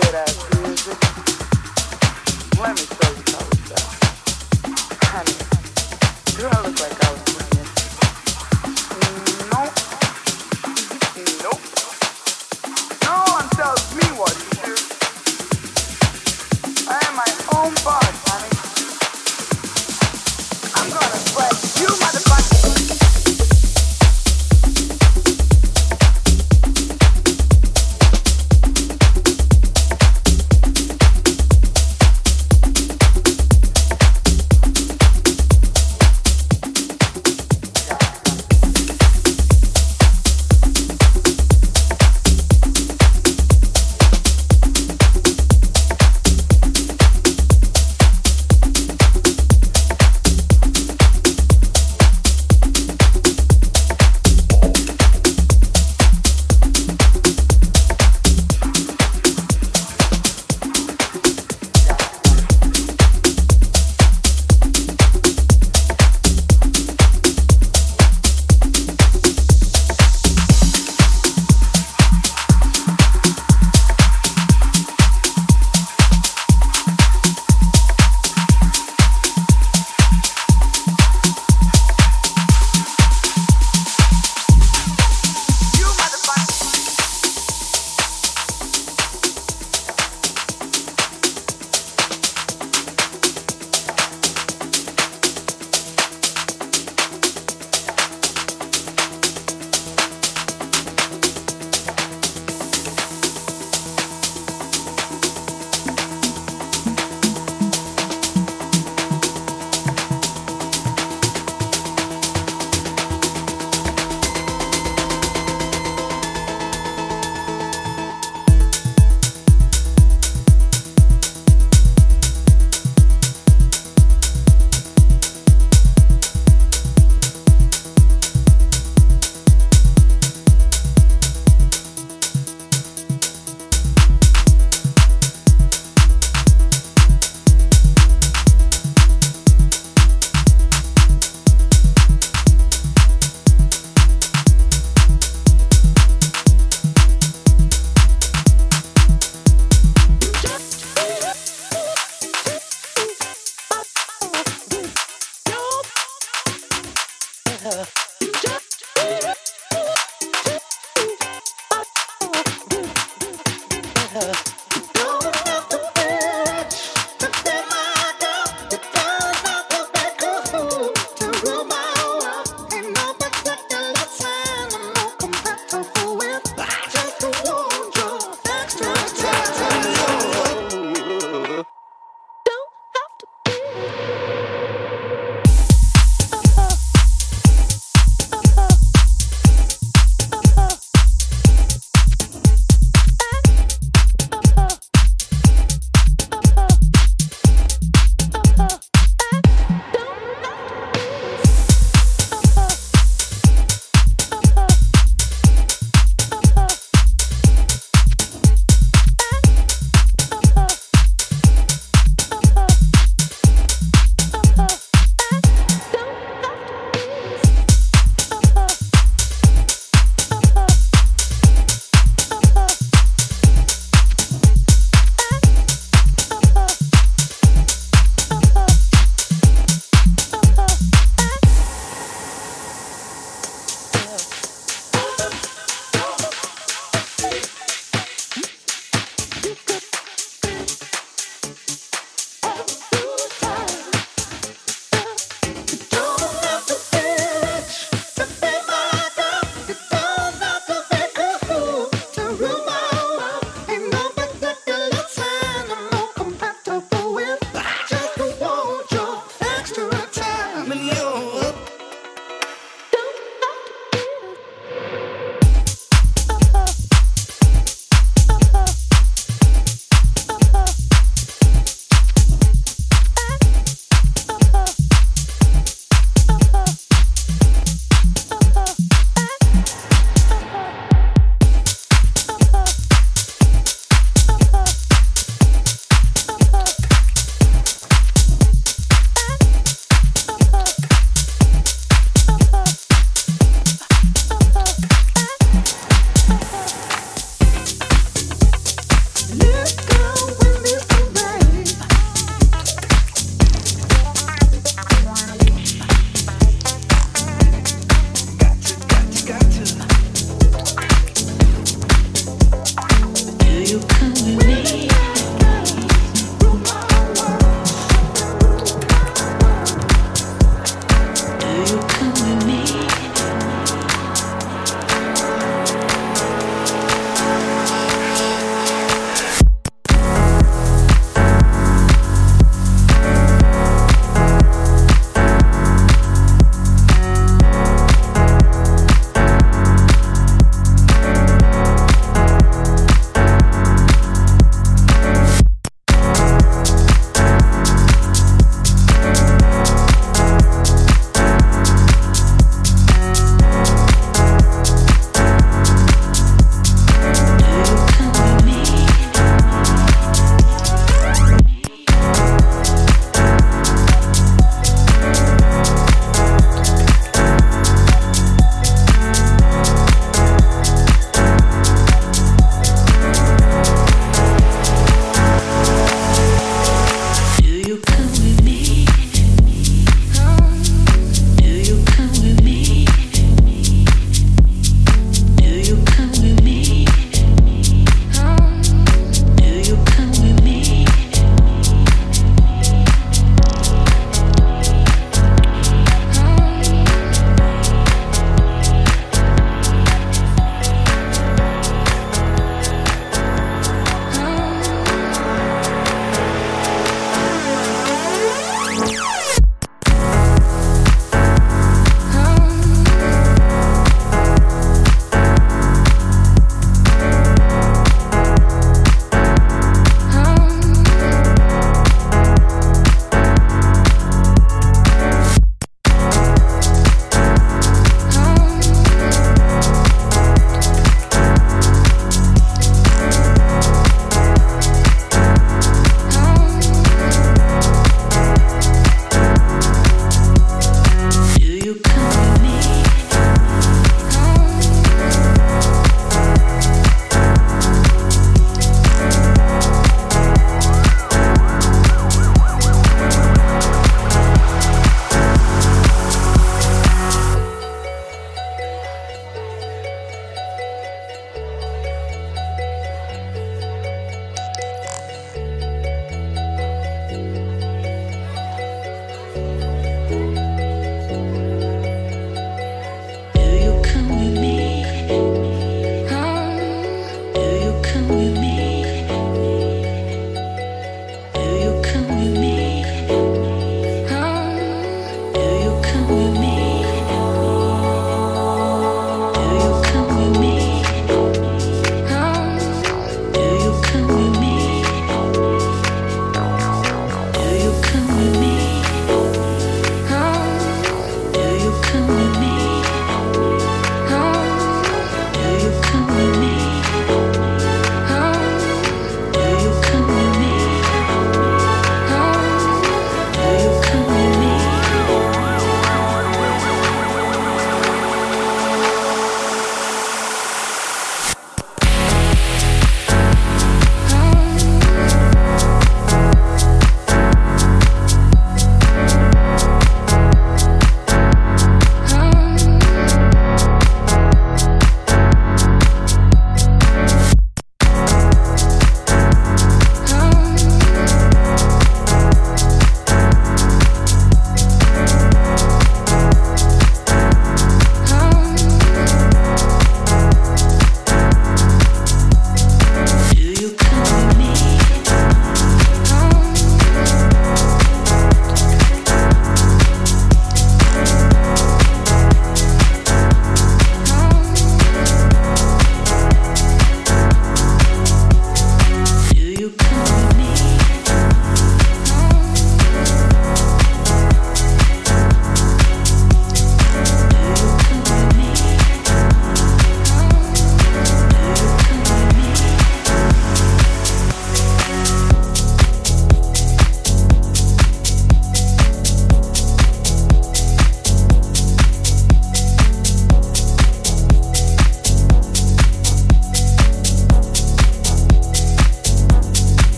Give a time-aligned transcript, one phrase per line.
[0.00, 1.17] good ass music.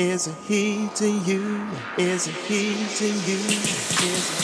[0.00, 1.60] Is he to you?
[1.98, 3.36] Is he to you?
[4.08, 4.39] Is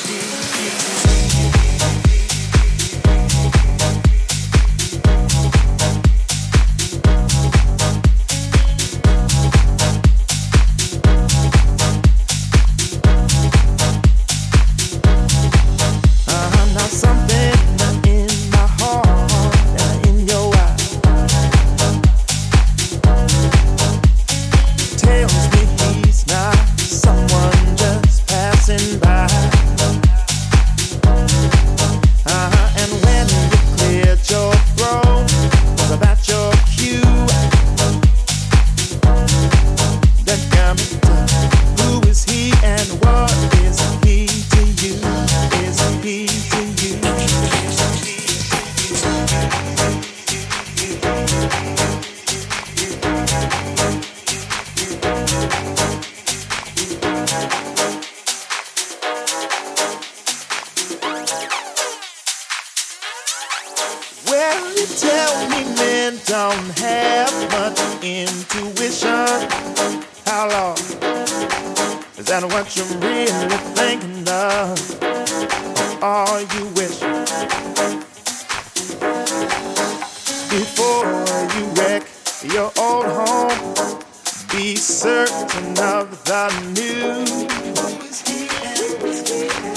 [86.27, 87.31] the news.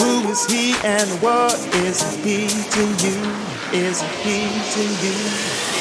[0.01, 3.21] Who is he and what is he to you?
[3.71, 5.78] Is he to you?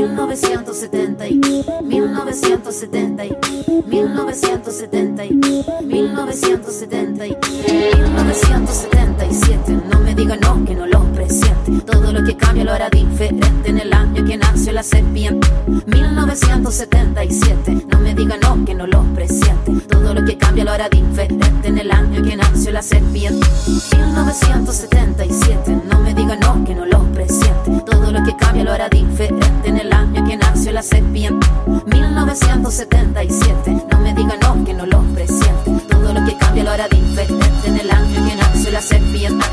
[0.00, 1.38] 1970 y
[1.82, 3.36] 1970 y
[3.86, 5.38] 1970 y
[5.84, 11.72] 1970 y 1977 no me diga no que no lo presiente.
[11.84, 13.68] Todo lo que cambia lo hará diferente.
[13.68, 19.02] En el año que nació la serpiente 1977 no me diga no que no lo
[19.14, 19.72] presiente.
[19.86, 21.68] Todo lo que cambia lo hará diferente.
[21.68, 27.04] En el año que nació la serpiente 1977 no me diga no que no lo
[27.12, 27.82] presiente.
[27.84, 29.49] Todo lo que cambia lo hará diferente
[30.70, 31.46] en nació la serpiente
[31.86, 35.72] 1977 no me diga no que no lo presiente.
[35.88, 38.80] Todo lo que cambia lo hará diferente en el año que nació la serpiente la
[38.80, 39.44] serpiente,